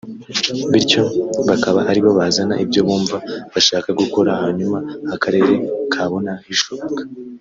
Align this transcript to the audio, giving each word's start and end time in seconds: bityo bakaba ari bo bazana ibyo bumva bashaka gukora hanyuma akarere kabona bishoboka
bityo 0.71 1.03
bakaba 1.49 1.79
ari 1.89 1.99
bo 2.03 2.11
bazana 2.19 2.55
ibyo 2.63 2.81
bumva 2.87 3.17
bashaka 3.53 3.89
gukora 4.01 4.29
hanyuma 4.41 4.77
akarere 5.15 5.53
kabona 5.93 6.31
bishoboka 6.49 7.01